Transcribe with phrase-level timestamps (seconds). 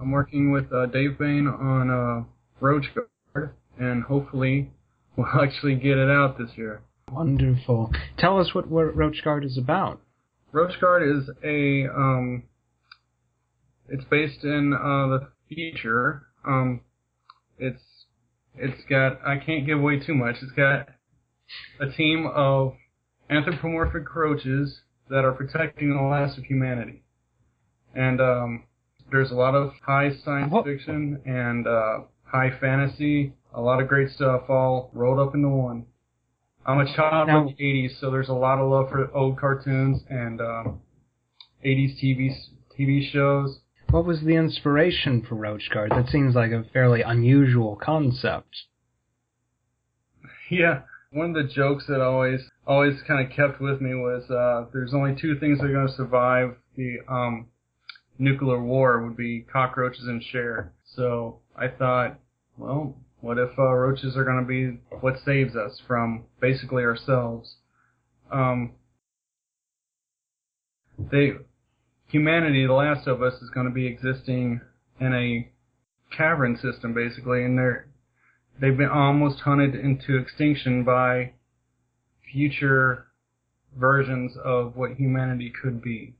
[0.00, 2.24] I'm working with uh, Dave Bain on uh,
[2.60, 4.70] Roach Guard, and hopefully
[5.16, 6.82] we'll actually get it out this year.
[7.10, 7.90] Wonderful.
[8.18, 10.00] Tell us what, what Roach Guard is about.
[10.52, 12.44] Roach Guard is a um,
[13.88, 16.26] it's based in uh, the future.
[16.46, 16.82] Um,
[17.58, 17.82] it's
[18.54, 20.36] it's got I can't give away too much.
[20.42, 20.88] It's got
[21.80, 22.74] a team of
[23.30, 24.80] anthropomorphic roaches
[25.10, 27.02] that are protecting the last of humanity,
[27.94, 28.64] and um,
[29.10, 33.32] there's a lot of high science fiction and uh, high fantasy.
[33.54, 35.86] A lot of great stuff all rolled up into one.
[36.66, 39.38] I'm a child Now- of the 80s, so there's a lot of love for old
[39.38, 40.80] cartoons and um,
[41.64, 42.30] 80s TV
[42.78, 43.60] TV shows.
[43.90, 45.92] What was the inspiration for Roach Guard?
[45.92, 48.64] That seems like a fairly unusual concept.
[50.50, 54.68] Yeah, one of the jokes that always always kind of kept with me was uh,
[54.72, 57.46] there's only two things that are going to survive the um,
[58.18, 60.72] nuclear war would be cockroaches and Cher.
[60.84, 62.18] So I thought,
[62.56, 67.56] well, what if uh, roaches are going to be what saves us from basically ourselves?
[68.30, 68.72] Um,
[70.98, 71.32] they
[72.08, 74.60] humanity, the last of us, is going to be existing
[75.00, 75.50] in a
[76.16, 77.86] cavern system basically, and they're
[78.60, 81.32] they've been almost hunted into extinction by
[82.32, 83.06] future
[83.76, 86.14] versions of what humanity could be.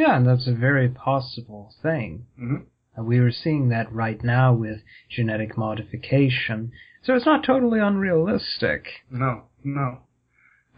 [0.00, 2.24] Yeah, and that's a very possible thing.
[2.38, 2.56] hmm
[2.96, 4.78] And we were seeing that right now with
[5.10, 6.72] genetic modification.
[7.02, 8.86] So it's not totally unrealistic.
[9.10, 9.98] No, no.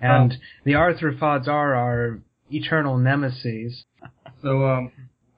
[0.01, 3.85] And the arthropods are our eternal nemesis.
[4.43, 4.91] So um,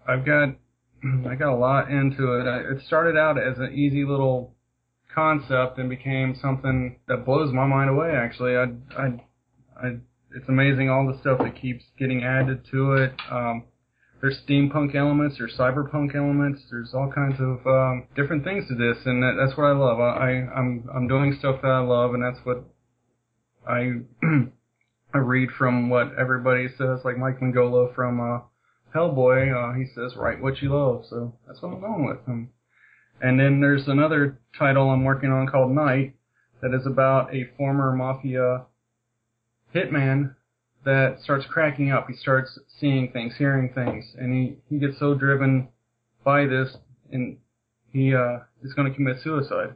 [0.09, 0.57] I've got
[1.29, 2.49] I got a lot into it.
[2.49, 4.55] I, it started out as an easy little
[5.15, 8.13] concept and became something that blows my mind away.
[8.13, 8.65] Actually, I
[8.99, 9.07] I,
[9.77, 9.97] I
[10.35, 13.13] it's amazing all the stuff that keeps getting added to it.
[13.31, 13.65] Um,
[14.25, 18.97] there's steampunk elements, there's cyberpunk elements, there's all kinds of um, different things to this,
[19.05, 20.01] and that, that's what I love.
[20.01, 22.65] I, I I'm I'm doing stuff that I love, and that's what
[23.69, 24.01] I
[25.15, 28.41] I read from what everybody says, like Mike Mignola from uh,
[28.97, 29.53] Hellboy.
[29.53, 32.27] Uh, he says, "Write what you love," so that's what I'm going with.
[32.27, 32.49] Um,
[33.21, 36.15] and then there's another title I'm working on called Night
[36.63, 38.65] that is about a former mafia
[39.75, 40.35] hitman
[40.85, 42.09] that starts cracking up.
[42.09, 45.69] He starts seeing things, hearing things, and he he gets so driven
[46.25, 46.77] by this,
[47.11, 47.39] and
[47.93, 49.75] he uh, is going to commit suicide.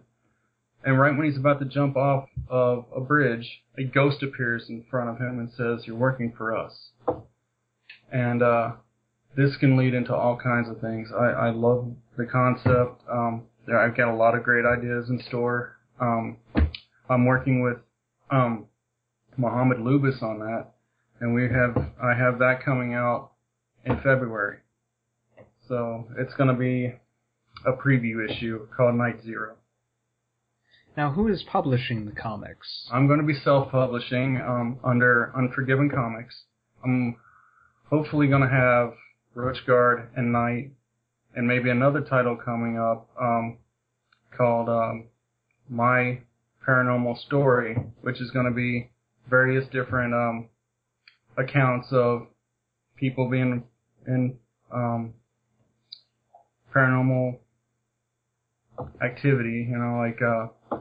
[0.84, 4.84] And right when he's about to jump off of a bridge, a ghost appears in
[4.90, 6.90] front of him and says, "You're working for us."
[8.10, 8.72] And uh,
[9.36, 11.10] this can lead into all kinds of things.
[11.12, 13.02] I, I love the concept.
[13.10, 15.76] Um, I've got a lot of great ideas in store.
[16.00, 16.38] Um,
[17.10, 17.78] I'm working with
[18.30, 18.66] um,
[19.36, 20.72] Mohammed Lubis on that,
[21.20, 23.32] and we have I have that coming out
[23.84, 24.58] in February.
[25.66, 26.94] So it's going to be
[27.66, 29.56] a preview issue called Night Zero.
[30.96, 32.88] Now, who is publishing the comics?
[32.92, 36.34] I'm going to be self-publishing um, under Unforgiven Comics.
[36.82, 37.16] I'm
[37.88, 38.94] hopefully going to have
[39.34, 40.72] Roach Guard and Night,
[41.36, 43.58] and maybe another title coming up um,
[44.36, 45.04] called um,
[45.68, 46.18] My
[46.66, 48.90] Paranormal Story, which is going to be
[49.30, 50.48] various different um,
[51.38, 52.26] accounts of
[52.96, 53.64] people being
[54.06, 54.36] in
[54.72, 55.14] um,
[56.74, 57.38] paranormal
[59.02, 59.66] activity.
[59.70, 60.20] You know, like.
[60.22, 60.78] Uh,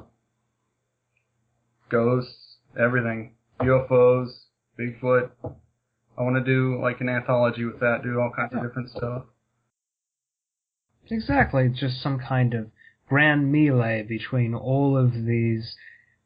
[1.90, 4.30] ghosts, everything, UFOs,
[4.80, 5.32] Bigfoot.
[5.44, 9.24] I want to do like an anthology with that, do all kinds of different stuff.
[11.10, 12.68] Exactly, just some kind of
[13.08, 15.76] grand melee between all of these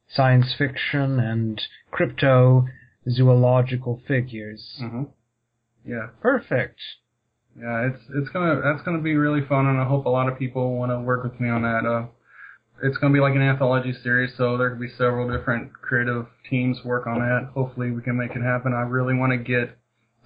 [0.10, 2.66] science fiction and crypto
[3.10, 4.76] zoological figures.
[4.80, 5.04] hmm
[5.86, 6.80] Yeah, Perfect.
[7.60, 10.38] yeah, it's it's gonna that's gonna be really fun, and I hope a lot of
[10.38, 11.86] people want to work with me on that.
[11.86, 12.06] Uh,
[12.84, 16.84] it's gonna be like an anthology series, so there could be several different creative teams
[16.86, 17.50] work on that.
[17.54, 18.74] Hopefully, we can make it happen.
[18.74, 19.78] I really want to get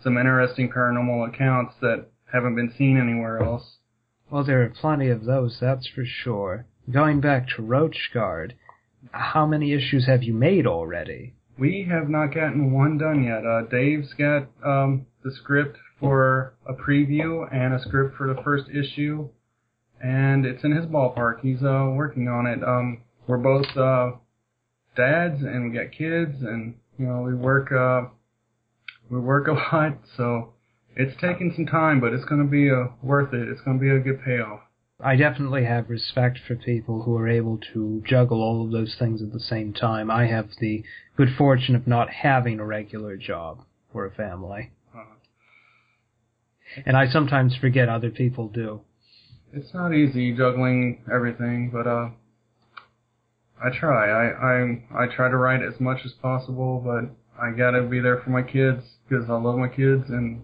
[0.03, 3.77] some interesting paranormal accounts that haven't been seen anywhere else.
[4.29, 6.65] Well, there are plenty of those, that's for sure.
[6.91, 8.55] Going back to Roach Guard,
[9.11, 11.34] how many issues have you made already?
[11.57, 13.45] We have not gotten one done yet.
[13.45, 18.65] Uh, Dave's got um, the script for a preview and a script for the first
[18.69, 19.29] issue,
[20.03, 21.39] and it's in his ballpark.
[21.41, 22.61] He's uh, working on it.
[22.61, 24.11] Um, we're both uh,
[24.97, 28.09] dads, and we got kids, and you know we work uh,
[29.09, 30.53] we work a lot, so
[30.95, 33.47] it's taking some time, but it's going to be uh, worth it.
[33.47, 34.61] It's going to be a good payoff.
[35.03, 39.21] I definitely have respect for people who are able to juggle all of those things
[39.21, 40.09] at the same time.
[40.09, 40.83] I have the
[41.17, 44.71] good fortune of not having a regular job or a family.
[44.95, 44.99] Uh,
[46.85, 48.81] And I sometimes forget other people do.
[49.53, 52.09] it's not easy juggling everything, but uh,
[53.63, 54.09] I try.
[54.09, 57.09] I I I try to write as much as possible, but
[57.41, 60.41] I gotta be there for my kids because I love my kids, and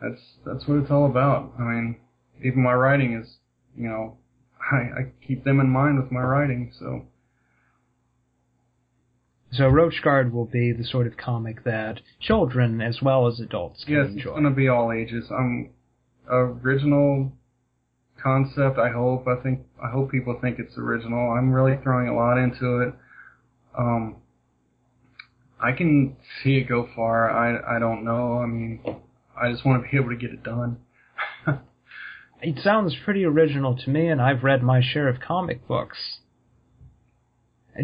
[0.00, 1.52] that's that's what it's all about.
[1.58, 1.96] I mean,
[2.42, 3.36] even my writing is,
[3.76, 4.16] you know,
[4.72, 7.06] I I keep them in mind with my writing, so.
[9.52, 13.84] So Roach Guard will be the sort of comic that children as well as adults
[13.84, 14.18] can yes, enjoy.
[14.18, 15.26] it's gonna be all ages.
[15.30, 15.70] Um,
[16.28, 17.32] original
[18.22, 18.78] concept.
[18.78, 19.26] I hope.
[19.28, 19.60] I think.
[19.82, 21.30] I hope people think it's original.
[21.30, 22.94] I'm really throwing a lot into it.
[23.78, 24.16] Um,
[25.60, 27.30] I can see it go far.
[27.30, 28.38] I I don't know.
[28.38, 28.80] I mean,
[29.40, 30.78] I just want to be able to get it done.
[32.42, 36.18] It sounds pretty original to me, and I've read my share of comic books.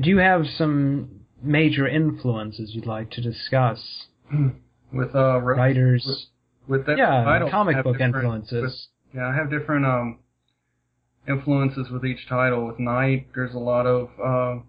[0.01, 4.07] Do you have some major influences you'd like to discuss?
[4.93, 6.29] with uh Writers,
[6.67, 8.63] with, with that yeah, title, comic book influences.
[8.63, 8.75] with-
[9.15, 10.19] yeah, I have different um
[11.29, 12.67] influences with each title.
[12.67, 14.63] With Night, there's a lot of uh,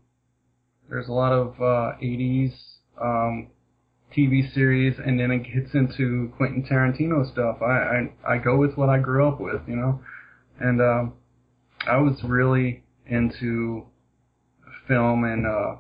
[0.90, 2.54] there's a lot of uh, 80s
[3.02, 3.48] um,
[4.16, 7.62] TV series, and then it gets into Quentin Tarantino stuff.
[7.62, 10.00] I, I I go with what I grew up with, you know,
[10.60, 11.14] and um,
[11.88, 13.86] I was really into
[14.88, 15.76] film, and uh,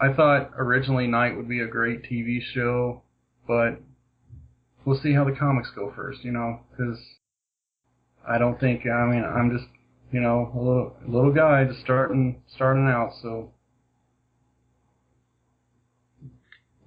[0.00, 3.02] I thought originally Night would be a great TV show,
[3.46, 3.80] but
[4.84, 6.98] we'll see how the comics go first, you know, because
[8.28, 9.68] I don't think I mean I'm just
[10.12, 13.53] you know a little little guy just starting starting out, so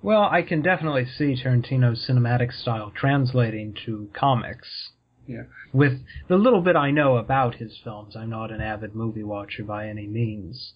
[0.02, 4.92] Well, I can definitely see Tarantino's cinematic style translating to comics.
[5.26, 5.44] Yeah.
[5.74, 9.64] With the little bit I know about his films, I'm not an avid movie watcher
[9.64, 10.74] by any means.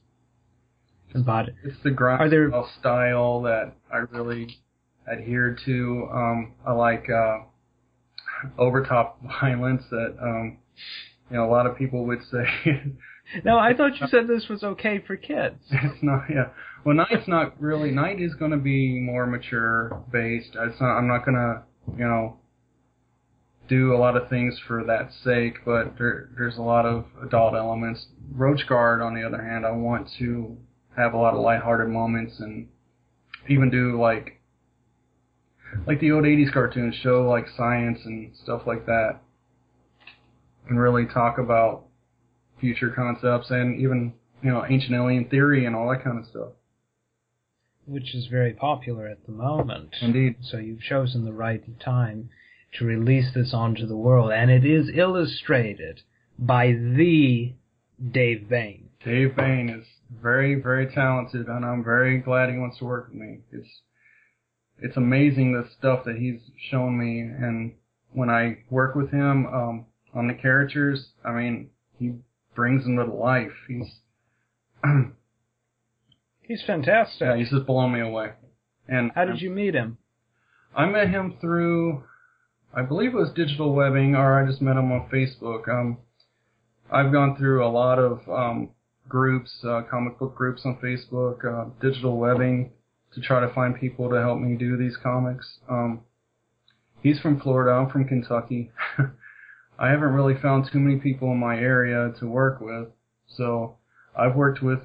[1.13, 4.57] But it's the grind there- style style that I really
[5.07, 6.09] adhere to.
[6.13, 7.39] Um, I like uh,
[8.57, 10.57] overtop violence that um,
[11.29, 12.45] you know a lot of people would say
[13.45, 15.63] no, I thought you said this was okay for kids.
[15.69, 16.23] it's not.
[16.29, 16.49] Yeah.
[16.83, 17.91] Well, night's not really.
[17.91, 20.55] Night is going to be more mature based.
[20.55, 20.81] Not.
[20.81, 21.61] I'm not going to
[21.97, 22.37] you know
[23.69, 27.53] do a lot of things for that sake, but there, there's a lot of adult
[27.53, 28.07] elements.
[28.33, 30.57] Roach Guard, on the other hand, I want to
[30.97, 32.67] have a lot of lighthearted moments and
[33.47, 34.41] even do like
[35.87, 39.21] like the old 80s cartoons show like science and stuff like that
[40.67, 41.85] and really talk about
[42.59, 44.13] future concepts and even
[44.43, 46.49] you know ancient alien theory and all that kind of stuff
[47.85, 49.95] which is very popular at the moment.
[50.01, 52.29] indeed So you've chosen the right time
[52.77, 56.01] to release this onto the world, and it is illustrated
[56.39, 57.53] by the
[58.11, 58.89] Dave Bain.
[59.03, 59.85] dave bain is
[60.21, 63.81] very very talented and i'm very glad he wants to work with me it's
[64.79, 67.73] it's amazing the stuff that he's shown me and
[68.13, 71.69] when i work with him um on the characters i mean
[71.99, 72.11] he
[72.55, 73.99] brings them to life he's
[76.41, 77.21] He's fantastic.
[77.21, 78.31] yeah he's just blowing me away
[78.87, 79.97] and How did you meet him?
[80.75, 82.03] I met him through,
[82.73, 85.67] I believe it was digital webbing, or I just met him on Facebook.
[85.69, 85.97] Um,
[86.91, 88.69] I've gone through a lot of um,
[89.07, 92.71] groups, uh, comic book groups on Facebook, uh, digital webbing,
[93.13, 95.59] to try to find people to help me do these comics.
[95.69, 96.01] Um,
[97.01, 97.71] he's from Florida.
[97.71, 98.71] I'm from Kentucky.
[99.79, 102.89] I haven't really found too many people in my area to work with,
[103.27, 103.77] so
[104.17, 104.79] I've worked with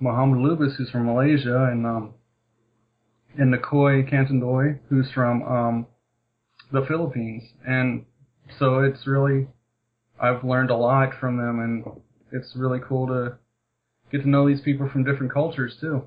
[0.00, 2.14] Muhammad Lubis, who's from Malaysia, and um,
[3.38, 5.86] and Nikoi Cantandoy, who's from um,
[6.72, 7.44] the Philippines.
[7.66, 8.04] And
[8.58, 9.46] so it's really,
[10.20, 11.84] I've learned a lot from them, and
[12.32, 13.36] it's really cool to
[14.10, 16.04] get to know these people from different cultures too.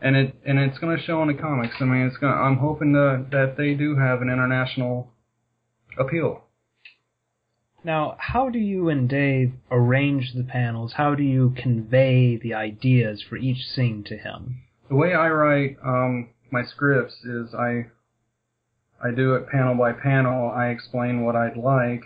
[0.00, 1.76] And it and it's going to show in the comics.
[1.80, 2.32] I mean, it's going.
[2.32, 5.12] I'm hoping to, that they do have an international
[5.98, 6.43] appeal.
[7.84, 10.94] Now, how do you and Dave arrange the panels?
[10.94, 14.62] How do you convey the ideas for each scene to him?
[14.88, 17.86] The way I write um, my scripts is I
[19.02, 20.50] I do it panel by panel.
[20.50, 22.04] I explain what I'd like,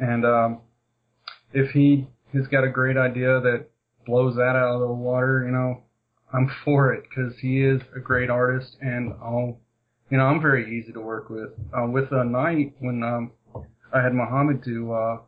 [0.00, 0.60] and um,
[1.52, 3.66] if he has got a great idea that
[4.04, 5.82] blows that out of the water, you know,
[6.32, 9.60] I'm for it because he is a great artist, and I'll,
[10.10, 11.50] you know, I'm very easy to work with.
[11.72, 13.30] Uh, with a night when um,
[13.92, 15.18] I had Muhammad do uh,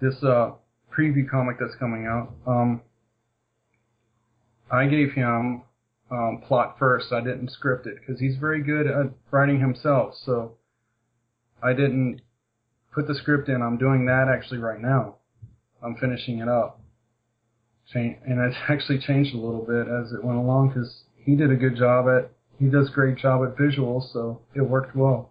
[0.00, 0.52] this uh,
[0.96, 2.80] preview comic that's coming out, um,
[4.70, 5.62] I gave him
[6.10, 7.12] um, plot first.
[7.12, 10.14] I didn't script it because he's very good at writing himself.
[10.24, 10.56] So
[11.62, 12.20] I didn't
[12.92, 13.62] put the script in.
[13.62, 15.16] I'm doing that actually right now.
[15.82, 16.80] I'm finishing it up.
[17.92, 21.56] And it's actually changed a little bit as it went along because he did a
[21.56, 22.30] good job at.
[22.58, 25.29] He does great job at visuals, so it worked well.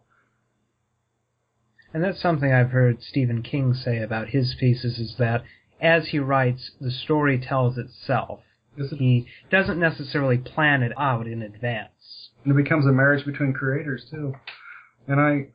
[1.93, 5.43] And that's something I've heard Stephen King say about his pieces is that
[5.81, 8.41] as he writes, the story tells itself.
[8.77, 12.29] It- He doesn't necessarily plan it out in advance.
[12.43, 14.33] and it becomes a marriage between creators too.
[15.07, 15.47] And I,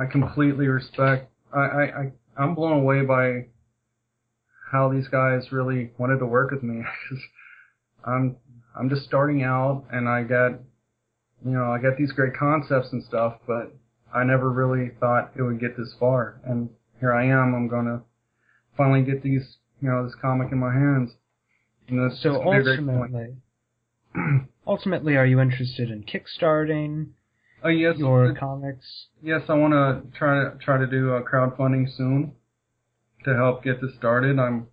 [0.00, 1.30] I completely respect.
[1.52, 3.46] I, I, I I'm blown away by
[4.72, 6.82] how these guys really wanted to work with me.
[8.04, 8.36] I'm,
[8.78, 10.52] I'm just starting out, and I got,
[11.44, 13.72] you know, I got these great concepts and stuff, but
[14.14, 16.40] I never really thought it would get this far.
[16.44, 17.54] And here I am.
[17.54, 18.02] I'm gonna
[18.76, 21.10] finally get these, you know, this comic in my hands.
[21.88, 23.36] And So it's gonna be a great point.
[24.14, 27.08] ultimately, ultimately, are you interested in kickstarting
[27.62, 29.06] Oh yes, your comics?
[29.22, 32.32] Yes, I want to try to try to do a crowdfunding soon
[33.24, 34.38] to help get this started.
[34.38, 34.66] I'm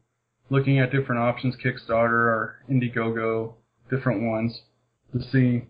[0.50, 3.54] looking at different options, Kickstarter or Indiegogo,
[3.90, 4.64] different ones
[5.14, 5.64] to see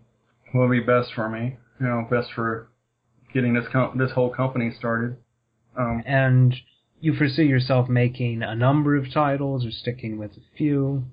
[0.50, 1.58] what will be best for me.
[1.80, 2.68] You know, best for
[3.32, 5.16] getting this com- this whole company started.
[5.76, 6.54] Um, And
[7.00, 11.04] you foresee yourself making a number of titles or sticking with a few?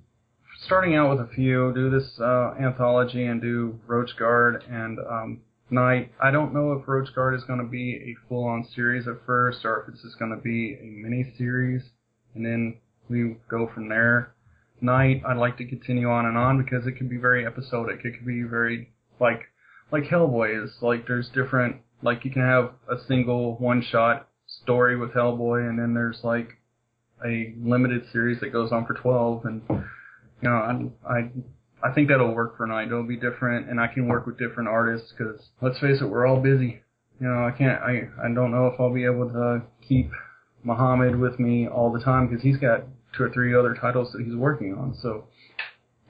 [0.65, 5.39] starting out with a few, do this uh, anthology and do Roach Guard and um,
[5.69, 6.11] Night.
[6.21, 9.63] I don't know if Roach Guard is going to be a full-on series at first,
[9.63, 11.83] or if it's just going to be a mini series,
[12.35, 12.77] and then
[13.09, 14.33] we go from there.
[14.81, 18.01] Night, I'd like to continue on and on because it can be very episodic.
[18.03, 19.41] It can be very like
[19.91, 20.71] like Hellboy is.
[20.81, 25.93] Like there's different like you can have a single one-shot story with Hellboy, and then
[25.93, 26.57] there's like
[27.25, 29.61] a limited series that goes on for 12 and
[30.41, 31.29] you know, I, I,
[31.83, 32.87] I think that'll work for Night.
[32.87, 36.25] It'll be different, and I can work with different artists because let's face it, we're
[36.25, 36.81] all busy.
[37.19, 40.11] You know, I can't, I, I don't know if I'll be able to keep
[40.63, 42.83] Muhammad with me all the time because he's got
[43.15, 44.95] two or three other titles that he's working on.
[45.01, 45.25] So,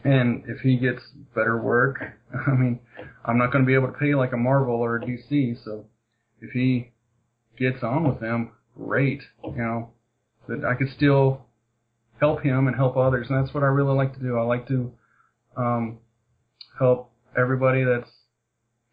[0.03, 1.01] and if he gets
[1.35, 2.01] better work,
[2.47, 2.79] I mean,
[3.25, 5.63] I'm not going to be able to pay like a Marvel or a DC.
[5.63, 5.85] So,
[6.41, 6.91] if he
[7.57, 9.21] gets on with them, great.
[9.43, 9.89] You know,
[10.47, 11.45] that I could still
[12.19, 14.37] help him and help others, and that's what I really like to do.
[14.37, 14.91] I like to
[15.57, 15.99] um,
[16.77, 18.09] help everybody that's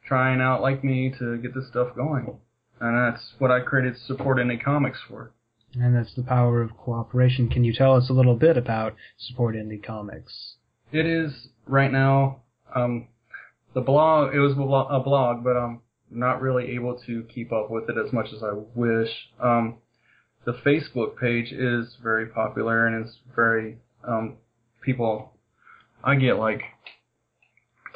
[0.07, 2.39] trying out like me to get this stuff going,
[2.81, 5.33] and that's what I created Support Indie Comics for.
[5.75, 7.49] And that's the power of cooperation.
[7.49, 10.56] Can you tell us a little bit about Support Indie Comics?
[10.93, 12.43] It is right now
[12.75, 13.09] um,
[13.75, 14.35] the blog.
[14.35, 18.13] It was a blog, but I'm not really able to keep up with it as
[18.13, 19.11] much as I wish.
[19.41, 19.79] Um,
[20.45, 24.37] the Facebook page is very popular and it's very um,
[24.81, 25.33] people.
[26.05, 26.63] I get like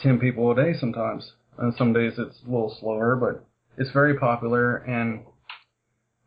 [0.00, 3.44] ten people a day sometimes, and some days it's a little slower, but
[3.78, 5.20] it's very popular, and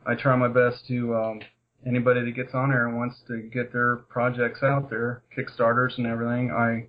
[0.06, 1.40] I try my best to um,
[1.86, 6.08] anybody that gets on there and wants to get their projects out there, Kickstarters and
[6.08, 6.52] everything.
[6.52, 6.88] I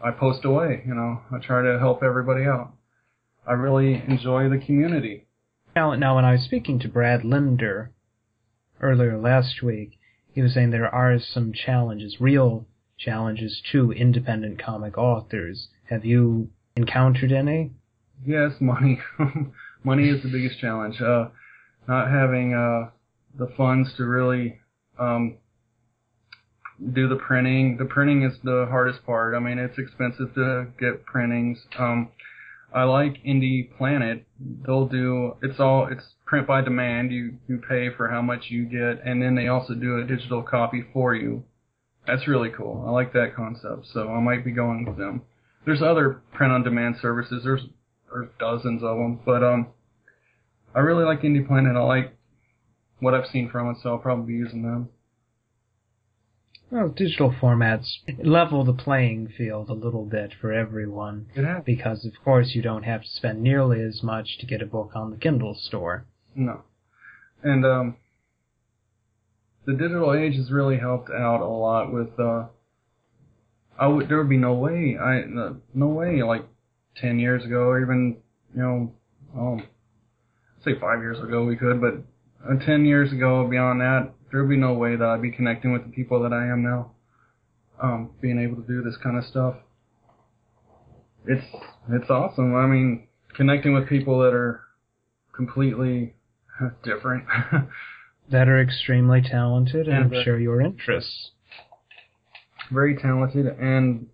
[0.00, 1.20] I post away, you know.
[1.32, 2.72] I try to help everybody out.
[3.46, 5.26] I really enjoy the community.
[5.74, 7.92] Now, now, when I was speaking to Brad Linder
[8.80, 9.98] earlier last week,
[10.32, 12.66] he was saying there are some challenges, real
[12.98, 15.68] challenges to independent comic authors.
[15.88, 17.72] Have you encountered any?
[18.24, 19.00] Yes, money.
[19.84, 21.00] money is the biggest challenge.
[21.00, 21.28] Uh,
[21.86, 22.90] not having uh,
[23.36, 24.58] the funds to really
[24.98, 25.38] um,
[26.92, 27.76] do the printing.
[27.76, 29.34] The printing is the hardest part.
[29.34, 31.58] I mean, it's expensive to get printings.
[31.78, 32.10] Um,
[32.72, 34.26] I like Indie Planet.
[34.66, 37.12] They'll do it's all it's print by demand.
[37.12, 40.42] You you pay for how much you get, and then they also do a digital
[40.42, 41.44] copy for you.
[42.06, 42.84] That's really cool.
[42.86, 43.86] I like that concept.
[43.92, 45.22] So I might be going with them.
[45.64, 47.42] There's other print on demand services.
[47.44, 47.62] There's
[48.12, 49.68] there's dozens of them, but um,
[50.74, 51.76] I really like Indie Planet.
[51.76, 52.17] I like
[53.00, 54.90] what I've seen from it, so I'll probably be using them.
[56.70, 57.86] Well, digital formats
[58.22, 62.60] level the playing field a little bit for everyone It has because, of course, you
[62.60, 66.04] don't have to spend nearly as much to get a book on the Kindle store.
[66.34, 66.62] No.
[67.42, 67.96] And um
[69.64, 72.46] the digital age has really helped out a lot with uh
[73.78, 76.44] I would there would be no way I no, no way like
[76.96, 78.18] 10 years ago or even
[78.54, 78.92] you know
[79.34, 79.62] um
[80.64, 82.02] say 5 years ago we could but
[82.50, 85.72] uh, 10 years ago beyond that there would be no way that I'd be connecting
[85.72, 86.92] with the people that I am now
[87.82, 89.54] um being able to do this kind of stuff
[91.26, 91.44] it's
[91.90, 94.62] it's awesome I mean connecting with people that are
[95.34, 96.14] completely
[96.84, 97.24] different.
[98.30, 101.30] That are extremely talented and And, uh, share your interests.
[102.70, 104.08] Very talented and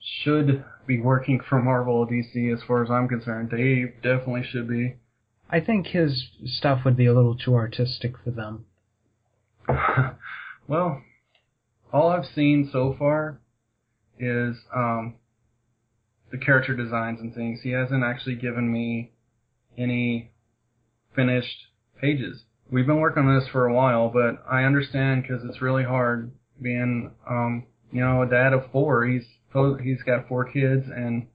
[0.00, 3.50] should be working for Marvel or DC as far as I'm concerned.
[3.52, 4.96] They definitely should be.
[5.52, 8.64] I think his stuff would be a little too artistic for them.
[10.66, 11.02] well,
[11.92, 13.38] all I've seen so far
[14.18, 15.16] is um,
[16.30, 17.60] the character designs and things.
[17.62, 19.12] He hasn't actually given me
[19.76, 20.32] any
[21.14, 21.66] finished
[22.00, 22.44] pages.
[22.70, 26.32] We've been working on this for a while, but I understand because it's really hard
[26.62, 29.04] being, um, you know, a dad of four.
[29.04, 29.24] He's
[29.82, 31.26] he's got four kids and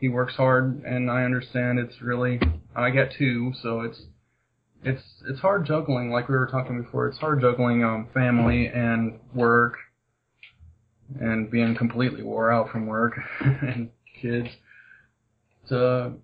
[0.00, 2.40] he works hard, and I understand it's really.
[2.74, 4.02] I got two, so it's
[4.82, 6.10] it's it's hard juggling.
[6.10, 9.74] Like we were talking before, it's hard juggling um family and work,
[11.20, 13.90] and being completely wore out from work and
[14.20, 14.48] kids
[15.68, 16.14] to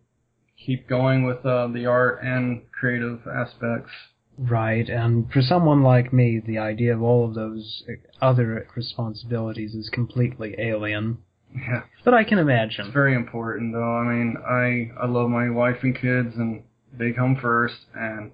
[0.64, 3.90] keep going with uh, the art and creative aspects.
[4.38, 7.85] Right, and for someone like me, the idea of all of those
[8.21, 11.18] other responsibilities is completely alien.
[11.54, 11.82] Yeah.
[12.04, 12.86] But I can imagine.
[12.86, 13.96] It's very important, though.
[13.96, 16.62] I mean, I I love my wife and kids, and
[16.96, 18.32] they come first, and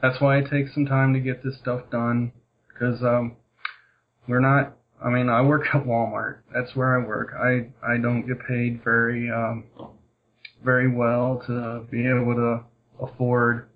[0.00, 2.32] that's why it takes some time to get this stuff done.
[2.68, 3.36] Because um,
[4.26, 4.76] we're not.
[5.04, 6.38] I mean, I work at Walmart.
[6.54, 7.34] That's where I work.
[7.34, 9.64] I I don't get paid very um
[10.64, 12.64] very well to be able to
[13.04, 13.68] afford,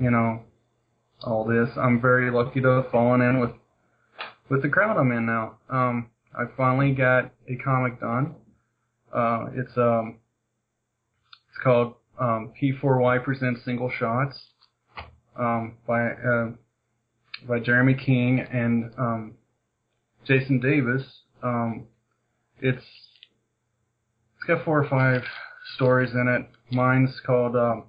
[0.00, 0.42] you know,
[1.22, 1.68] all this.
[1.76, 3.50] I'm very lucky to have fallen in with
[4.48, 5.58] with the crowd I'm in now.
[5.68, 8.34] Um, I finally got a comic done.
[9.12, 10.16] Uh, it's um,
[11.48, 14.40] it's called um, P4Y presents Single Shots
[15.38, 16.50] um, by uh,
[17.46, 19.34] by Jeremy King and um,
[20.26, 21.02] Jason Davis.
[21.42, 21.86] Um,
[22.60, 22.84] it's
[24.36, 25.22] it's got four or five
[25.74, 26.74] stories in it.
[26.74, 27.84] Mine's called um,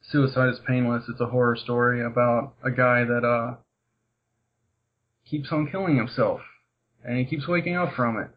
[0.00, 1.04] Suicide is Painless.
[1.10, 3.56] It's a horror story about a guy that uh,
[5.28, 6.40] keeps on killing himself
[7.06, 8.28] and he keeps waking up from it.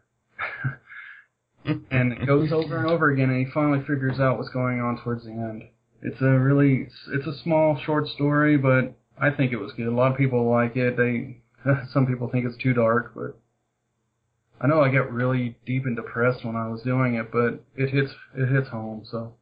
[1.90, 5.02] and it goes over and over again, and he finally figures out what's going on
[5.02, 5.64] towards the end.
[6.02, 9.88] It's a really, it's a small, short story, but I think it was good.
[9.88, 10.96] A lot of people like it.
[10.96, 11.42] They,
[11.92, 13.38] some people think it's too dark, but
[14.60, 17.90] I know I get really deep and depressed when I was doing it, but it
[17.90, 19.02] hits, it hits home.
[19.04, 19.34] So.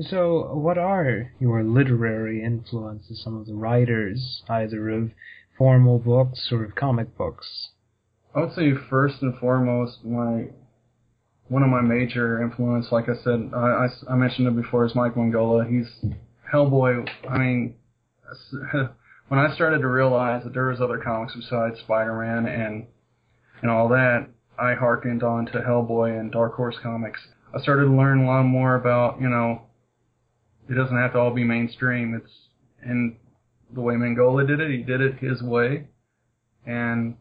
[0.00, 3.20] So, what are your literary influences?
[3.24, 5.10] Some of the writers, either of
[5.56, 7.70] formal books or of comic books.
[8.38, 10.44] I would say first and foremost, my
[11.48, 14.94] one of my major influence, like I said, I, I, I mentioned it before, is
[14.94, 15.68] Mike Mignola.
[15.68, 15.88] He's
[16.52, 17.08] Hellboy.
[17.28, 17.74] I mean,
[19.26, 22.86] when I started to realize that there was other comics besides Spider-Man and
[23.60, 27.18] and all that, I harkened on to Hellboy and Dark Horse comics.
[27.52, 29.62] I started to learn a lot more about, you know,
[30.70, 32.14] it doesn't have to all be mainstream.
[32.14, 32.32] It's
[32.82, 33.16] and
[33.74, 35.88] the way Mangola did it, he did it his way,
[36.64, 37.16] and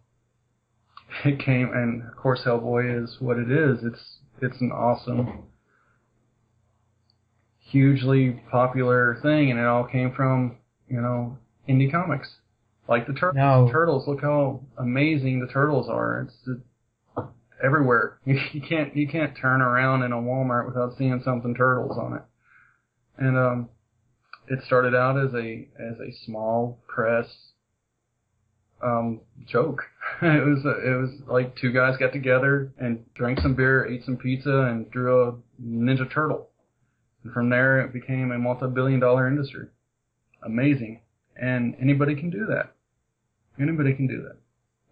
[1.25, 3.79] it came, and of course Hellboy is what it is.
[3.83, 5.43] It's it's an awesome,
[7.59, 12.27] hugely popular thing, and it all came from you know indie comics,
[12.87, 13.37] like the turtles.
[13.37, 13.69] No.
[13.71, 16.21] Turtles, look how amazing the turtles are.
[16.21, 17.27] It's, it's
[17.63, 18.19] everywhere.
[18.25, 22.21] You can't you can't turn around in a Walmart without seeing something turtles on it.
[23.17, 23.69] And um,
[24.47, 27.25] it started out as a as a small press
[28.81, 29.83] um joke.
[30.21, 34.17] it was it was like two guys got together and drank some beer, ate some
[34.17, 36.49] pizza, and drew a Ninja Turtle.
[37.23, 39.67] And from there, it became a multi-billion dollar industry.
[40.43, 41.01] Amazing,
[41.35, 42.73] and anybody can do that.
[43.59, 44.37] Anybody can do that,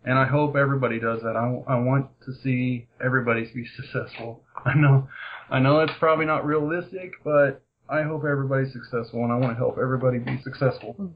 [0.03, 1.35] and I hope everybody does that.
[1.35, 4.41] I, I want to see everybody be successful.
[4.65, 5.07] I know,
[5.49, 9.57] I know it's probably not realistic, but I hope everybody's successful, and I want to
[9.57, 11.13] help everybody be successful.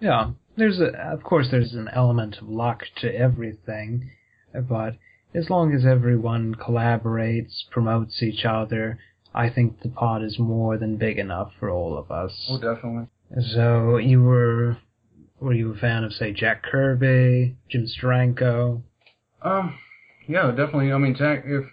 [0.00, 4.10] Yeah, there's a, of course there's an element of luck to everything,
[4.52, 4.96] but
[5.34, 8.98] as long as everyone collaborates, promotes each other,
[9.34, 12.32] I think the pot is more than big enough for all of us.
[12.48, 13.08] Oh, definitely.
[13.54, 14.78] So you were
[15.40, 18.82] were you a fan of say Jack Kirby, Jim Steranko?
[19.42, 19.78] Um,
[20.26, 20.92] yeah, definitely.
[20.92, 21.64] I mean, Jack, if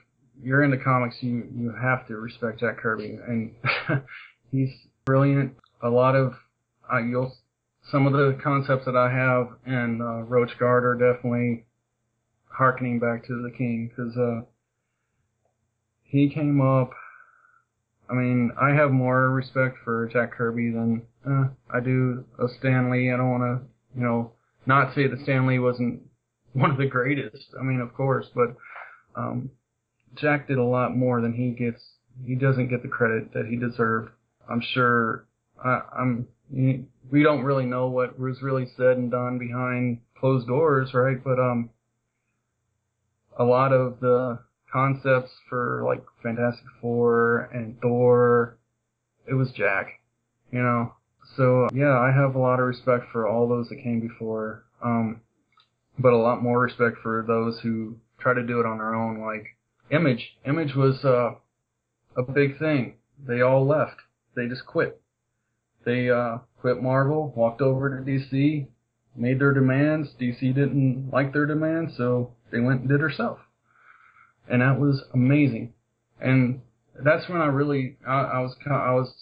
[0.43, 3.53] you're into comics, you you have to respect Jack Kirby, and
[4.51, 4.71] he's
[5.05, 5.55] brilliant.
[5.81, 6.33] A lot of
[6.91, 7.33] uh, you'll
[7.91, 11.65] some of the concepts that I have in uh, Roach Guard are definitely
[12.47, 14.41] harkening back to the King because uh,
[16.03, 16.91] he came up.
[18.09, 22.91] I mean, I have more respect for Jack Kirby than uh, I do of Stan
[22.91, 23.11] Lee.
[23.11, 24.31] I don't want to, you know,
[24.65, 26.01] not say that Stan Lee wasn't
[26.53, 27.47] one of the greatest.
[27.59, 28.55] I mean, of course, but
[29.15, 29.49] um,
[30.15, 31.81] Jack did a lot more than he gets.
[32.25, 34.11] He doesn't get the credit that he deserved.
[34.49, 35.25] I'm sure.
[35.63, 36.27] I, I'm
[37.11, 41.21] we don't really know what was really said and done behind closed doors, right?
[41.23, 41.69] But um,
[43.37, 44.39] a lot of the
[44.71, 48.57] concepts for like Fantastic Four and Thor,
[49.27, 50.01] it was Jack,
[50.51, 50.93] you know.
[51.35, 55.21] So yeah, I have a lot of respect for all those that came before, um,
[55.97, 59.19] but a lot more respect for those who try to do it on their own.
[59.19, 59.45] Like
[59.91, 61.31] Image, Image was uh,
[62.17, 62.95] a big thing.
[63.25, 63.97] They all left.
[64.35, 64.99] They just quit
[65.85, 68.67] they uh quit Marvel, walked over to DC,
[69.15, 70.09] made their demands.
[70.19, 73.39] DC didn't like their demands, so they went and did herself.
[74.49, 75.73] And that was amazing.
[76.21, 76.61] And
[77.03, 79.13] that's when I really, I, I was, I was,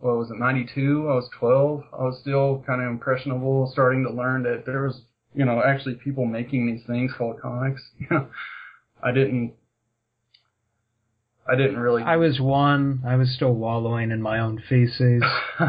[0.00, 1.08] what was it, 92?
[1.08, 1.84] I was 12.
[1.92, 5.02] I was still kind of impressionable, starting to learn that there was,
[5.34, 7.82] you know, actually people making these things called comics.
[9.02, 9.54] I didn't,
[11.46, 12.02] I didn't really.
[12.02, 13.02] I was one.
[13.06, 15.22] I was still wallowing in my own feces.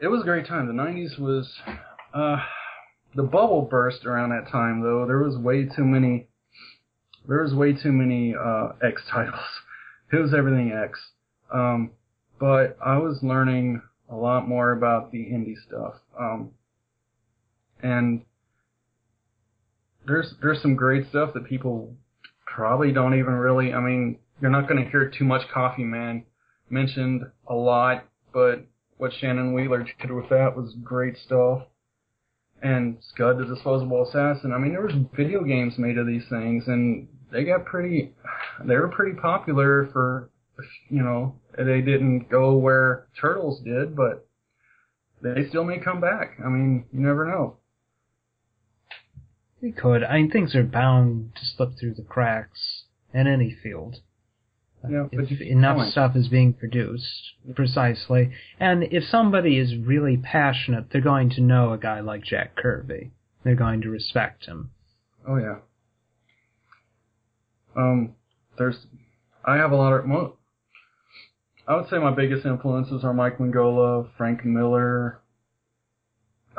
[0.00, 0.66] it was a great time.
[0.66, 1.52] The '90s was
[2.12, 2.38] uh,
[3.14, 5.06] the bubble burst around that time, though.
[5.06, 6.28] There was way too many.
[7.28, 9.40] There was way too many uh, X titles.
[10.12, 11.00] It was everything X.
[11.52, 11.90] Um,
[12.38, 15.94] but I was learning a lot more about the indie stuff.
[16.16, 16.50] Um,
[17.82, 18.22] and
[20.06, 21.96] there's there's some great stuff that people
[22.54, 23.74] probably don't even really.
[23.74, 26.24] I mean, you're not going to hear too much Coffee Man
[26.70, 28.64] mentioned a lot, but
[28.96, 31.62] what Shannon Wheeler did with that was great stuff.
[32.62, 34.52] And Scud the Disposable Assassin.
[34.52, 38.14] I mean, there was video games made of these things, and they got pretty.
[38.64, 40.30] They were pretty popular for,
[40.88, 44.26] you know, they didn't go where Turtles did, but
[45.20, 46.38] they still may come back.
[46.42, 47.56] I mean, you never know.
[49.64, 50.04] They could.
[50.04, 54.00] I mean, things are bound to slip through the cracks in any field.
[54.86, 58.32] Yeah, if enough stuff is being produced, precisely.
[58.60, 63.12] And if somebody is really passionate, they're going to know a guy like Jack Kirby.
[63.42, 64.72] They're going to respect him.
[65.26, 65.60] Oh yeah.
[67.74, 68.16] Um,
[68.58, 68.84] there's,
[69.46, 70.04] I have a lot of.
[71.66, 75.22] I would say my biggest influences are Mike Mignola, Frank Miller,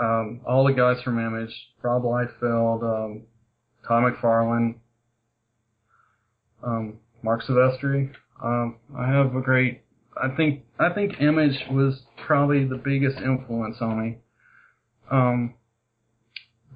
[0.01, 3.23] um, all the guys from Image, Rob Liefeld, um,
[3.88, 4.75] Todd McFarlane,
[6.63, 8.12] um, Marc Silvestri.
[8.43, 9.81] Um, I have a great.
[10.21, 14.17] I think I think Image was probably the biggest influence on me,
[15.12, 15.55] um,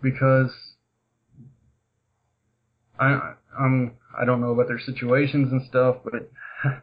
[0.01, 0.51] because
[2.99, 6.32] I I'm I don't know about their situations and stuff, but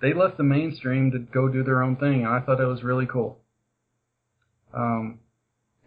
[0.00, 2.24] they left the mainstream to go do their own thing.
[2.24, 3.38] And I thought that was really cool.
[4.72, 5.20] Um,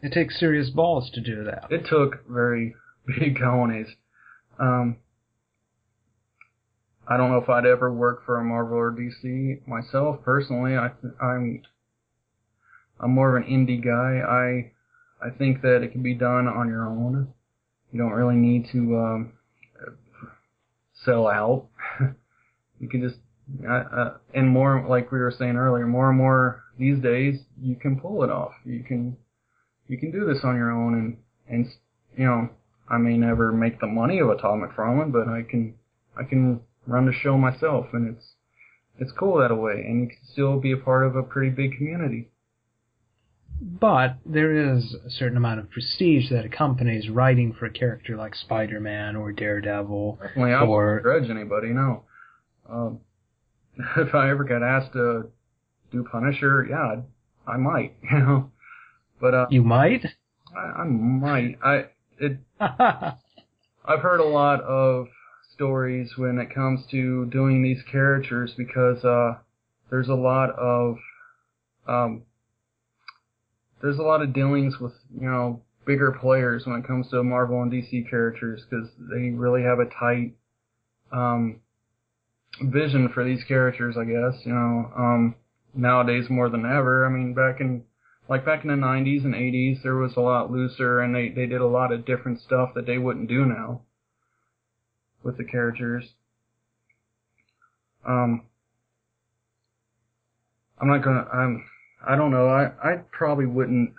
[0.02, 1.68] it takes serious balls to do that.
[1.70, 2.76] It took very
[3.08, 3.88] big cojones.
[4.60, 4.98] Um,
[7.08, 10.78] I don't know if I'd ever work for a Marvel or DC myself personally.
[10.78, 11.62] I I'm
[13.00, 14.22] I'm more of an indie guy.
[14.26, 14.72] I
[15.26, 17.34] I think that it can be done on your own.
[17.92, 19.34] You don't really need to um,
[21.04, 21.68] sell out.
[22.80, 23.18] you can just
[23.68, 27.76] uh, uh, and more like we were saying earlier, more and more these days you
[27.76, 28.54] can pull it off.
[28.64, 29.18] You can
[29.91, 31.17] you can do this on your own and
[31.49, 31.67] and
[32.17, 32.49] you know
[32.89, 35.75] I may never make the money of a Todd McFarlane, but I can
[36.17, 38.34] I can run the show myself, and it's
[38.97, 41.77] it's cool that way, and you can still be a part of a pretty big
[41.77, 42.30] community.
[43.62, 48.34] But there is a certain amount of prestige that accompanies writing for a character like
[48.34, 50.19] Spider-Man or Daredevil.
[50.21, 51.67] Definitely, I or, wouldn't grudge anybody.
[51.69, 52.04] No,
[52.69, 52.99] um,
[53.97, 55.30] if I ever got asked to
[55.91, 57.04] do Punisher, yeah,
[57.47, 57.95] I, I might.
[58.12, 58.51] You know,
[59.21, 60.05] but uh, you might.
[60.55, 61.57] I, I might.
[61.63, 61.86] I
[62.17, 62.39] it.
[62.60, 65.07] I've heard a lot of
[65.53, 69.38] stories when it comes to doing these characters because uh,
[69.89, 70.97] there's a lot of
[71.88, 72.23] um,
[73.81, 77.62] there's a lot of dealings with you know bigger players when it comes to Marvel
[77.62, 80.34] and DC characters because they really have a tight
[81.12, 81.60] um,
[82.62, 83.95] vision for these characters.
[83.97, 85.36] I guess you know um,
[85.73, 87.05] nowadays more than ever.
[87.05, 87.84] I mean back in
[88.32, 91.46] like back in the 90s and 80s there was a lot looser and they they
[91.46, 93.82] did a lot of different stuff that they wouldn't do now
[95.22, 96.06] with the characters.
[98.08, 98.44] Um,
[100.80, 101.28] I'm not gonna.
[101.32, 101.65] I'm.
[102.08, 102.48] I don't know.
[102.48, 103.91] I I probably wouldn't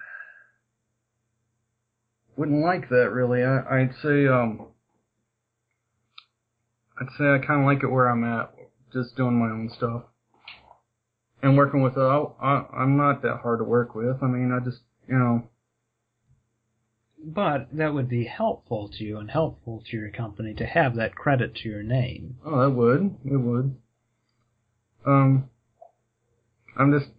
[2.34, 3.44] wouldn't like that really.
[3.44, 4.66] I I'd say um.
[6.98, 8.50] I'd say I kind of like it where I'm at,
[8.94, 10.04] just doing my own stuff,
[11.42, 11.96] and working with.
[11.96, 14.22] Uh, I I'm not that hard to work with.
[14.22, 15.42] I mean, I just you know
[17.24, 21.14] but that would be helpful to you and helpful to your company to have that
[21.14, 22.36] credit to your name.
[22.44, 23.16] Oh, it would.
[23.24, 23.76] It would.
[25.06, 25.48] Um,
[26.76, 27.10] I'm just.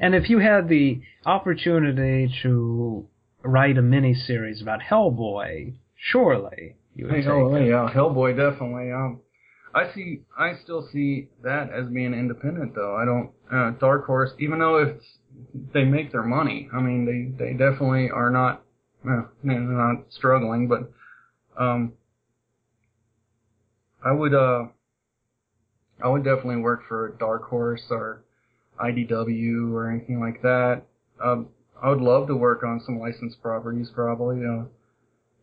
[0.00, 3.06] And if you had the opportunity to
[3.42, 7.56] write a mini series about Hellboy, surely you would hey, oh.
[7.56, 8.90] Yeah, Hellboy definitely.
[8.90, 9.20] Um,
[9.74, 10.20] I see.
[10.38, 12.96] I still see that as being independent, though.
[12.96, 13.30] I don't.
[13.52, 14.96] Uh, Dark Horse, even though if
[15.72, 16.68] they make their money.
[16.72, 18.62] I mean, they they definitely are not
[19.04, 20.90] well, not struggling, but
[21.58, 21.92] um,
[24.04, 24.66] I would uh,
[26.02, 28.24] I would definitely work for Dark Horse or
[28.82, 30.82] IDW or anything like that.
[31.22, 31.48] Um,
[31.82, 34.44] I would love to work on some licensed properties, probably.
[34.44, 34.64] Uh,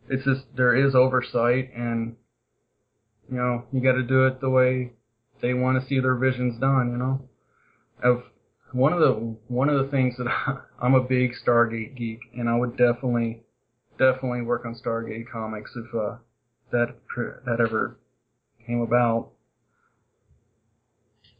[0.08, 2.16] it's just there is oversight, and
[3.32, 4.92] you know you got to do it the way
[5.40, 6.90] they want to see their visions done.
[6.92, 7.28] You know,
[8.02, 8.22] of
[8.72, 12.48] one of the one of the things that I, I'm a big Stargate geek, and
[12.48, 13.42] I would definitely
[13.98, 16.16] definitely work on Stargate comics if uh,
[16.70, 16.94] that
[17.46, 17.98] that ever
[18.66, 19.30] came about.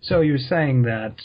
[0.01, 1.17] So you're saying that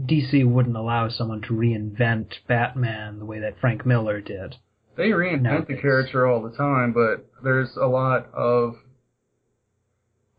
[0.00, 4.56] DC wouldn't allow someone to reinvent Batman the way that Frank Miller did.
[4.96, 5.76] They reinvent Nowadays.
[5.76, 8.74] the character all the time, but there's a lot of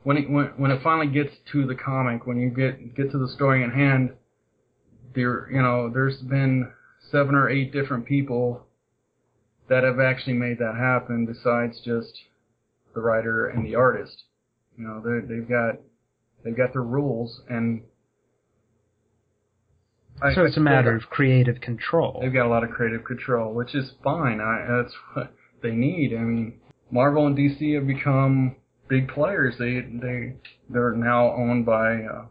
[0.10, 3.20] when it when, when it finally gets to the comic, when you get get to
[3.20, 4.10] the story in hand,
[5.14, 6.72] there you know there's been
[7.12, 8.66] seven or eight different people
[9.70, 12.12] that have actually made that happen besides just
[12.96, 14.24] the writer and the artist.
[14.80, 15.76] You know they they've got
[16.44, 17.84] they've got their rules and
[20.24, 22.18] I- so it's a matter of creative control.
[22.20, 24.42] They've got a lot of creative control, which is fine.
[24.42, 26.16] I, that's what they need.
[26.16, 28.56] I mean, Marvel and DC have become
[28.90, 29.56] big players.
[29.58, 30.34] They they
[30.70, 32.26] they're now owned by uh,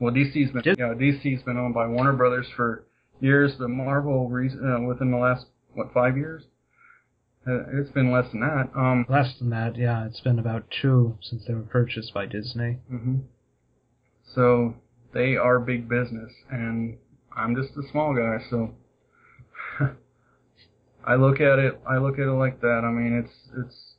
[0.00, 2.84] well, DC's been yeah DC's been owned by Warner Brothers for
[3.20, 3.52] years.
[3.58, 6.44] The Marvel uh, within the last what five years,
[7.46, 8.70] uh, it's been less than that.
[8.76, 12.78] Um, Less than that, yeah, it's been about two since they were purchased by Disney.
[12.92, 13.18] Mm-hmm.
[14.34, 14.74] So
[15.14, 16.98] they are big business, and
[17.36, 18.44] I'm just a small guy.
[18.50, 18.74] So
[21.04, 21.80] I look at it.
[21.88, 22.82] I look at it like that.
[22.84, 23.94] I mean, it's it's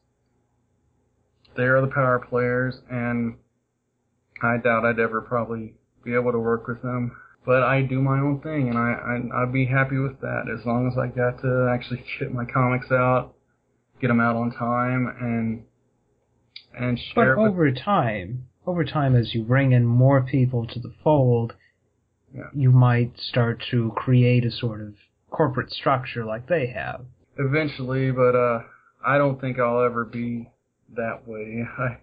[1.60, 3.36] they are the power players, and
[4.42, 7.12] I doubt I'd ever probably be able to work with them.
[7.46, 10.66] But I do my own thing, and I, I I'd be happy with that as
[10.66, 13.34] long as I got to actually get my comics out,
[14.02, 15.64] get them out on time, and
[16.78, 17.38] and But share.
[17.38, 21.54] with over time, over time, as you bring in more people to the fold,
[22.34, 22.50] Yeah.
[22.54, 24.94] you might start to create a sort of
[25.32, 27.06] corporate structure like they have.
[27.38, 28.62] eventually, but uh,
[29.06, 30.50] I don't think I'll ever be
[30.96, 31.66] that way.
[31.78, 31.98] I,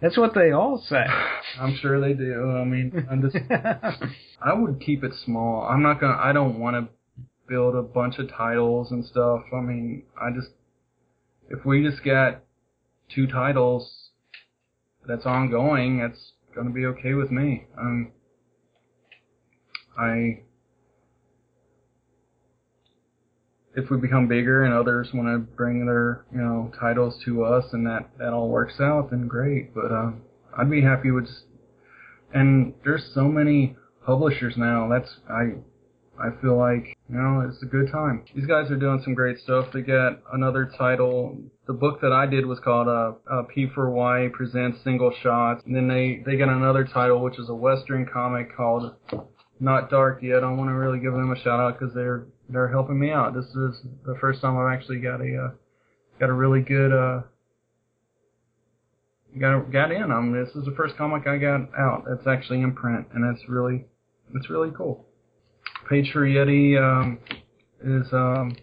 [0.00, 1.04] That's what they all say.
[1.60, 2.50] I'm sure they do.
[2.50, 3.36] I mean, I'm just,
[4.42, 5.66] I would keep it small.
[5.68, 6.18] I'm not gonna.
[6.18, 6.92] I don't want to
[7.48, 9.42] build a bunch of titles and stuff.
[9.52, 10.48] I mean, I just,
[11.50, 12.40] if we just got
[13.14, 14.10] two titles
[15.06, 17.66] that's ongoing, that's gonna be okay with me.
[17.78, 18.12] Um,
[19.98, 20.42] I
[23.76, 27.64] if we become bigger and others want to bring their you know titles to us
[27.72, 29.74] and that that all works out, then great.
[29.74, 30.22] But um,
[30.56, 31.28] I'd be happy with.
[32.32, 34.88] And there's so many publishers now.
[34.88, 35.58] That's I.
[36.16, 38.24] I feel like you know it's a good time.
[38.36, 39.66] These guys are doing some great stuff.
[39.74, 41.36] They got another title.
[41.66, 45.62] The book that I did was called uh, uh, P4Y presents single shots.
[45.66, 48.94] And then they they got another title which is a western comic called
[49.58, 50.44] Not Dark Yet.
[50.44, 53.34] I want to really give them a shout out because they're they're helping me out.
[53.34, 55.50] This is the first time I've actually got a uh,
[56.20, 57.22] got a really good uh
[59.40, 60.10] got got in.
[60.10, 63.48] Um, this is the first comic I got out that's actually in print, and that's
[63.48, 63.86] really
[64.34, 65.06] it's really cool.
[66.26, 67.18] Yeti um,
[67.82, 68.56] is um.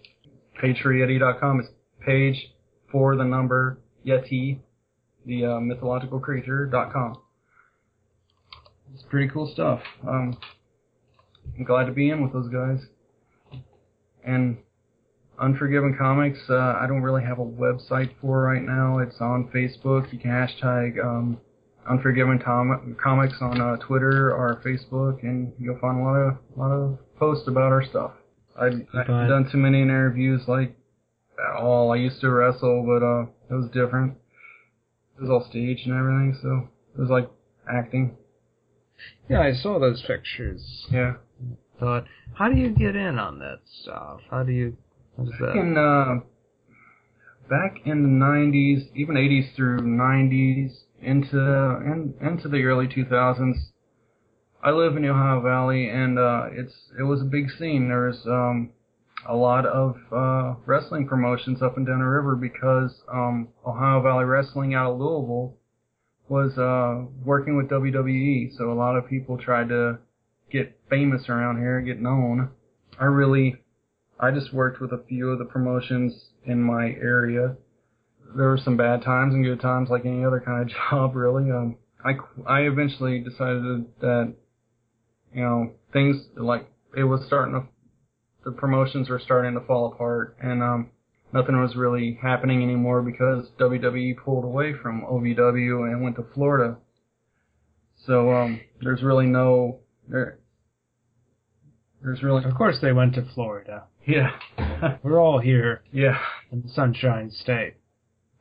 [1.60, 1.70] It's
[2.06, 2.54] page
[2.92, 4.60] for the number Yeti,
[5.26, 7.16] the uh, mythological creature dot com.
[8.94, 9.82] It's pretty cool stuff.
[10.08, 10.38] Um,
[11.58, 12.86] I'm glad to be in with those guys.
[14.26, 14.58] And
[15.40, 19.00] Unforgiven Comics, uh, I don't really have a website for right now.
[19.00, 20.12] It's on Facebook.
[20.14, 21.40] You can hashtag um,
[21.90, 26.60] Unforgiven Tom- Comics on uh, Twitter or Facebook, and you'll find a lot of a
[26.60, 28.12] lot of posts about our stuff.
[28.60, 30.76] I've, I haven't done too many interviews like
[31.40, 31.92] at all.
[31.92, 34.18] I used to wrestle, but uh, it was different.
[35.18, 37.30] It was all staged and everything, so it was like
[37.72, 38.16] acting.
[39.28, 40.86] Yeah, I saw those pictures.
[40.92, 41.14] Yeah.
[41.82, 44.20] Thought, how do you get in on that stuff?
[44.30, 44.78] How do you?
[45.18, 45.56] That?
[45.56, 46.22] in uh,
[47.50, 53.56] back in the '90s, even '80s through '90s, into and into the early 2000s.
[54.64, 57.90] I live in the Ohio Valley, and uh, it's it was a big scene.
[57.90, 58.70] There's um,
[59.28, 64.26] a lot of uh, wrestling promotions up and down the river because um, Ohio Valley
[64.26, 65.58] Wrestling out of Louisville
[66.30, 68.56] was uh, working with WWE.
[68.56, 69.98] So a lot of people tried to
[70.52, 72.50] get famous around here, get known.
[73.00, 73.56] I really
[74.20, 76.14] I just worked with a few of the promotions
[76.46, 77.56] in my area.
[78.36, 81.50] There were some bad times and good times, like any other kind of job, really.
[81.52, 82.14] Um, I
[82.48, 84.34] I eventually decided that
[85.34, 87.68] you know things like it was starting to
[88.44, 90.92] the promotions were starting to fall apart, and um,
[91.34, 96.78] nothing was really happening anymore because WWE pulled away from OVW and went to Florida.
[98.06, 100.40] So um, there's really no there
[102.04, 103.84] There's really Of course, they went to Florida.
[104.06, 104.32] yeah
[105.04, 106.18] We're all here yeah.
[106.52, 107.76] in the Sunshine State.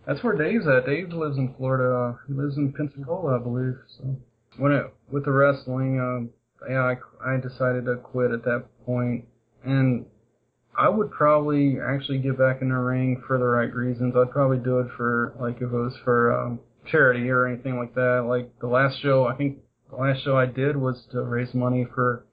[0.06, 0.86] That's where Dave's at.
[0.86, 2.18] Dave lives in Florida.
[2.26, 3.76] He lives in Pensacola, I believe.
[3.98, 4.16] So
[4.56, 6.30] when it with the wrestling, um,
[6.68, 9.26] yeah, I, I decided to quit at that point,
[9.64, 10.06] and
[10.76, 14.14] I would probably actually get back in the ring for the right reasons.
[14.16, 17.94] I'd probably do it for like if it was for um, charity or anything like
[17.94, 18.24] that.
[18.26, 19.58] Like the last show, I think
[19.90, 22.24] the last show I did was to raise money for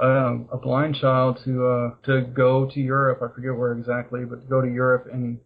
[0.00, 3.20] um, a blind child to uh, to go to Europe.
[3.22, 5.38] I forget where exactly, but to go to Europe and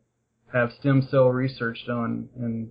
[0.52, 2.70] have stem cell research done and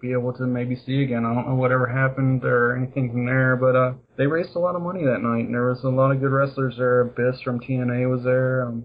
[0.00, 1.24] be able to maybe see again.
[1.24, 4.76] I don't know whatever happened or anything from there, but uh, they raised a lot
[4.76, 7.00] of money that night, and there was a lot of good wrestlers there.
[7.00, 8.84] Abyss from TNA was there, um,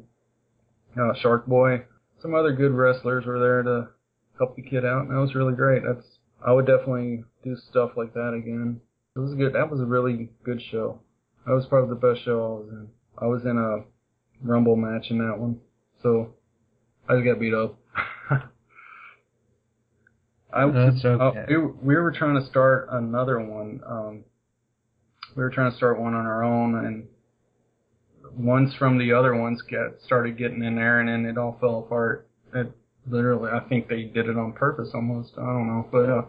[0.99, 1.83] uh, Shark Boy,
[2.21, 3.89] some other good wrestlers were there to
[4.37, 5.83] help the kid out, and that was really great.
[5.85, 6.05] That's
[6.45, 8.81] I would definitely do stuff like that again.
[9.15, 9.53] It was good.
[9.53, 11.01] That was a really good show.
[11.45, 12.87] That was probably the best show I was in.
[13.17, 13.83] I was in a
[14.47, 15.59] Rumble match in that one,
[16.01, 16.33] so
[17.07, 17.77] I just got beat up.
[20.53, 21.45] I, That's uh, okay.
[21.47, 23.81] we, were- we were trying to start another one.
[23.87, 24.23] Um,
[25.35, 27.07] we were trying to start one on our own, and
[28.37, 31.79] ones from the other ones get started getting in there, and then it all fell
[31.79, 32.27] apart.
[32.53, 32.71] It
[33.07, 35.33] literally, I think they did it on purpose, almost.
[35.37, 36.23] I don't know, but uh,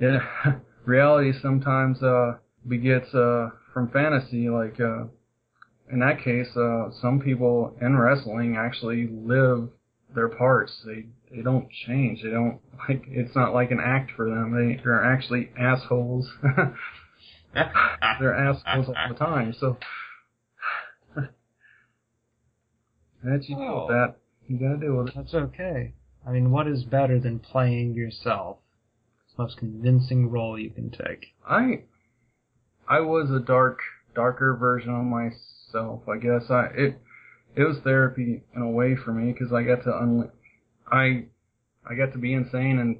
[0.00, 4.48] yeah, reality sometimes uh begets uh from fantasy.
[4.48, 5.04] Like uh,
[5.92, 9.68] in that case, uh, some people in wrestling actually live
[10.14, 10.72] their parts.
[10.86, 12.22] They they don't change.
[12.22, 12.58] They don't
[12.88, 14.52] like it's not like an act for them.
[14.56, 16.26] They they're actually assholes.
[17.52, 19.54] they're assholes all the time.
[19.60, 19.76] So
[23.22, 23.86] that's you deal Oh.
[23.88, 24.14] with that.
[24.48, 25.14] You gotta deal with it.
[25.16, 25.92] That's okay.
[26.26, 28.56] I mean, what is better than playing yourself?
[29.26, 31.26] It's the most convincing role you can take.
[31.46, 31.82] I
[32.88, 33.80] I was a dark
[34.14, 36.02] darker version of myself.
[36.08, 36.98] I guess I it
[37.54, 40.30] it was therapy in a way for me because I got to unli-
[40.90, 41.26] I
[41.88, 42.98] I got to be insane and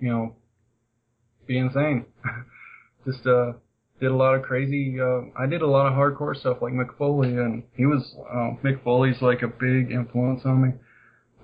[0.00, 0.36] you know
[1.46, 2.06] be insane.
[3.06, 3.52] Just uh
[4.00, 5.00] did a lot of crazy.
[5.00, 8.50] Uh, I did a lot of hardcore stuff like Mick Foley, and he was uh,
[8.62, 10.68] Mick Foley's like a big influence on me.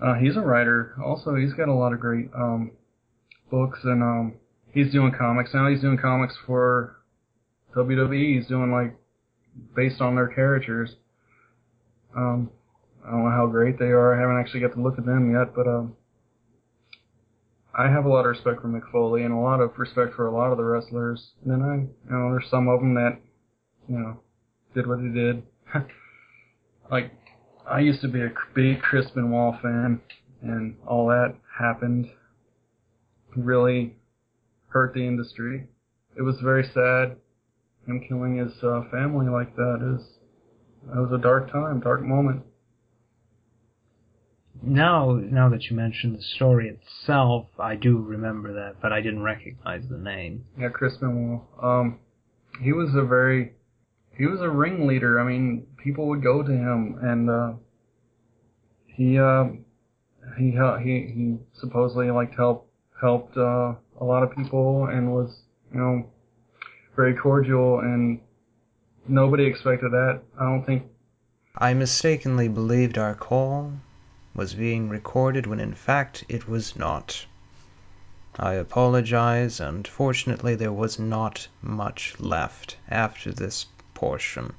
[0.00, 0.94] Uh, he's a writer.
[1.02, 2.72] Also, he's got a lot of great um,
[3.50, 4.34] books, and um,
[4.72, 5.68] he's doing comics now.
[5.68, 6.96] He's doing comics for
[7.74, 8.36] WWE.
[8.36, 8.94] He's doing like
[9.74, 10.96] based on their characters.
[12.16, 12.50] Um,
[13.06, 14.14] I don't know how great they are.
[14.14, 15.96] I haven't actually got to look at them yet, but um,
[17.74, 20.26] I have a lot of respect for Mick Foley and a lot of respect for
[20.26, 21.30] a lot of the wrestlers.
[21.42, 23.18] And then I, you know, there's some of them that,
[23.88, 24.20] you know,
[24.74, 25.42] did what they did.
[26.90, 27.12] like,
[27.68, 30.00] I used to be a big Chris Benoit fan,
[30.42, 32.10] and all that happened.
[33.36, 33.96] Really
[34.68, 35.66] hurt the industry.
[36.16, 37.16] It was very sad.
[37.86, 40.06] Him killing his uh, family like that is,
[40.88, 42.42] that was a dark time, dark moment.
[44.62, 49.24] Now, now that you mention the story itself, I do remember that, but I didn't
[49.24, 50.44] recognize the name.
[50.56, 51.40] Yeah, Chris Benoit.
[51.60, 51.98] Um,
[52.60, 53.54] he was a very,
[54.16, 55.18] he was a ringleader.
[55.18, 57.52] I mean, people would go to him, and uh,
[58.86, 59.46] he, uh,
[60.38, 62.68] he, he, he supposedly like helped
[63.00, 65.42] helped uh, a lot of people, and was,
[65.72, 66.08] you know,
[66.94, 68.20] very cordial, and
[69.08, 70.22] nobody expected that.
[70.38, 70.84] I don't think.
[71.56, 73.72] I mistakenly believed our call
[74.34, 77.26] was being recorded when in fact it was not.
[78.38, 84.54] I apologize, and fortunately there was not much left after this portion.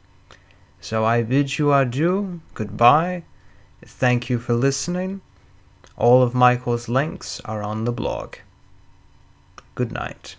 [0.80, 3.24] So I bid you adieu, goodbye,
[3.84, 5.22] thank you for listening.
[5.98, 8.36] All of Michael's links are on the blog.
[9.74, 10.36] Good night.